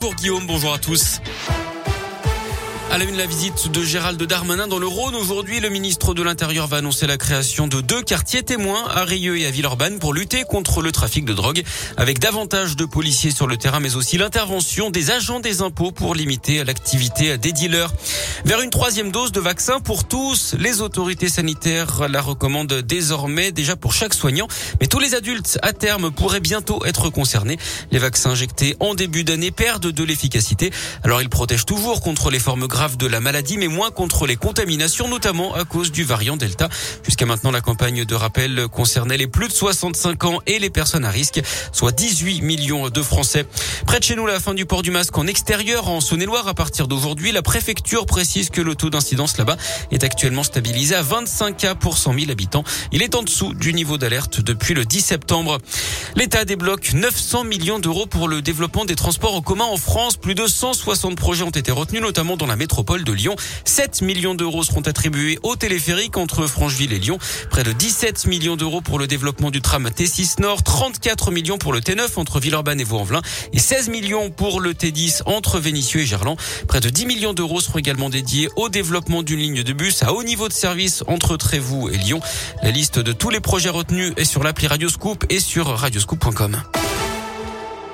[0.00, 1.20] Pour Guillaume, bonjour à tous.
[2.92, 5.14] À la une, la visite de Gérald Darmanin dans le Rhône.
[5.14, 9.38] Aujourd'hui, le ministre de l'Intérieur va annoncer la création de deux quartiers témoins à Rieux
[9.38, 11.62] et à Villeurbanne pour lutter contre le trafic de drogue
[11.96, 16.16] avec davantage de policiers sur le terrain, mais aussi l'intervention des agents des impôts pour
[16.16, 17.92] limiter l'activité des dealers.
[18.44, 23.76] Vers une troisième dose de vaccin pour tous, les autorités sanitaires la recommandent désormais déjà
[23.76, 24.48] pour chaque soignant,
[24.80, 27.56] mais tous les adultes à terme pourraient bientôt être concernés.
[27.92, 30.72] Les vaccins injectés en début d'année perdent de l'efficacité.
[31.04, 34.36] Alors ils protègent toujours contre les formes graves de la maladie, mais moins contre les
[34.36, 36.70] contaminations, notamment à cause du variant Delta.
[37.04, 41.04] Jusqu'à maintenant, la campagne de rappel concernait les plus de 65 ans et les personnes
[41.04, 43.44] à risque, soit 18 millions de Français.
[43.86, 46.54] Près de chez nous, la fin du port du masque en extérieur, en Saône-et-Loire, à
[46.54, 49.58] partir d'aujourd'hui, la préfecture précise que le taux d'incidence là-bas
[49.90, 52.64] est actuellement stabilisé à 25 cas pour 100 000 habitants.
[52.92, 55.58] Il est en dessous du niveau d'alerte depuis le 10 septembre.
[56.16, 60.16] L'État débloque 900 millions d'euros pour le développement des transports en commun en France.
[60.16, 63.34] Plus de 160 projets ont été retenus, notamment dans la métropole métropole de Lyon.
[63.64, 67.18] 7 millions d'euros seront attribués au téléphérique entre Francheville et Lyon.
[67.50, 70.62] Près de 17 millions d'euros pour le développement du tram T6 Nord.
[70.62, 73.22] 34 millions pour le T9 entre Villeurbanne et Vaux-en-Velin.
[73.52, 76.36] Et 16 millions pour le T10 entre Vénissieux et Gerland.
[76.68, 80.12] Près de 10 millions d'euros seront également dédiés au développement d'une ligne de bus à
[80.12, 82.20] haut niveau de service entre Trévoux et Lyon.
[82.62, 86.62] La liste de tous les projets retenus est sur l'appli Radioscoop et sur radioscoop.com.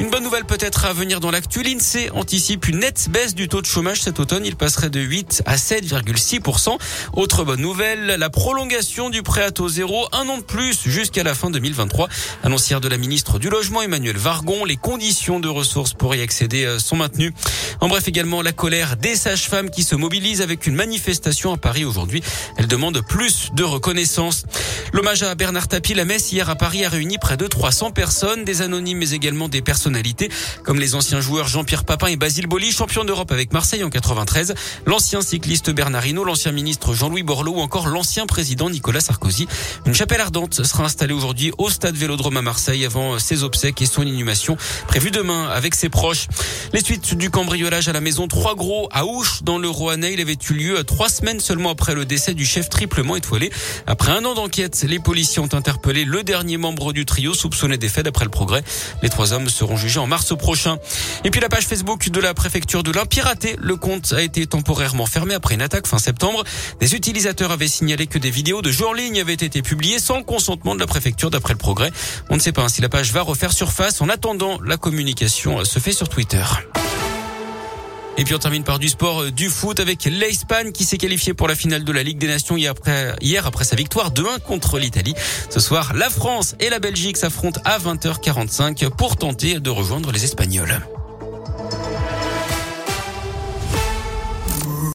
[0.00, 1.62] Une bonne nouvelle peut-être à venir dans l'actu.
[1.62, 4.44] L'INSEE anticipe une nette baisse du taux de chômage cet automne.
[4.44, 6.78] Il passerait de 8 à 7,6%.
[7.12, 11.22] Autre bonne nouvelle, la prolongation du prêt à taux zéro, un an de plus jusqu'à
[11.22, 12.08] la fin 2023.
[12.42, 16.64] Annoncière de la ministre du Logement, Emmanuel Vargon, les conditions de ressources pour y accéder
[16.64, 17.32] euh, sont maintenues.
[17.80, 21.84] En bref, également la colère des sages-femmes qui se mobilisent avec une manifestation à Paris
[21.84, 22.22] aujourd'hui.
[22.56, 24.44] Elles demandent plus de reconnaissance.
[24.92, 28.44] L'hommage à Bernard Tapie, la messe hier à Paris a réuni près de 300 personnes,
[28.44, 29.62] des anonymes mais également des
[30.62, 34.54] comme les anciens joueurs Jean-Pierre Papin et Basile Boli, champion d'Europe avec Marseille en 93,
[34.86, 39.48] l'ancien cycliste Bernard Hinault, l'ancien ministre Jean-Louis Borloo ou encore l'ancien président Nicolas Sarkozy.
[39.86, 43.86] Une chapelle ardente sera installée aujourd'hui au stade Vélodrome à Marseille avant ses obsèques et
[43.86, 46.28] son inhumation prévue demain avec ses proches.
[46.72, 50.20] Les suites du cambriolage à la maison Trois Gros à Ouche dans le Roannais, il
[50.20, 53.50] avait eu lieu trois semaines seulement après le décès du chef triplement étoilé.
[53.86, 57.88] Après un an d'enquête, les policiers ont interpellé le dernier membre du trio soupçonné des
[57.88, 58.62] faits d'après le progrès.
[59.02, 60.76] Les trois hommes seront en mars prochain.
[61.24, 63.56] Et puis la page Facebook de la préfecture de l'Ain piraté.
[63.58, 66.44] Le compte a été temporairement fermé après une attaque fin septembre.
[66.80, 70.22] Des utilisateurs avaient signalé que des vidéos de jeux en ligne avaient été publiées sans
[70.22, 71.90] consentement de la préfecture d'après le progrès.
[72.28, 74.00] On ne sait pas si la page va refaire surface.
[74.00, 76.44] En attendant, la communication se fait sur Twitter.
[78.18, 81.34] Et puis on termine par du sport, euh, du foot avec l'Espagne qui s'est qualifiée
[81.34, 82.72] pour la finale de la Ligue des Nations hier
[83.46, 85.14] après, sa victoire 2-1 contre l'Italie.
[85.50, 90.24] Ce soir, la France et la Belgique s'affrontent à 20h45 pour tenter de rejoindre les
[90.24, 90.80] Espagnols.